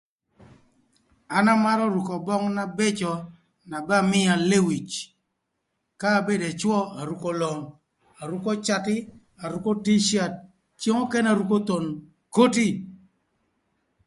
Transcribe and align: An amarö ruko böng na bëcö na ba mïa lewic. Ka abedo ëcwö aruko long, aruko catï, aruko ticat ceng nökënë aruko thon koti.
An 1.37 1.45
amarö 1.53 1.85
ruko 1.95 2.13
böng 2.25 2.47
na 2.55 2.63
bëcö 2.77 3.11
na 3.69 3.77
ba 3.87 3.97
mïa 4.11 4.33
lewic. 4.49 4.89
Ka 5.99 6.07
abedo 6.19 6.45
ëcwö 6.53 6.77
aruko 6.99 7.29
long, 7.41 7.61
aruko 8.21 8.49
catï, 8.65 8.97
aruko 9.43 9.69
ticat 9.85 10.33
ceng 10.81 10.97
nökënë 11.01 11.29
aruko 11.33 11.57
thon 11.67 11.85
koti. 12.35 12.67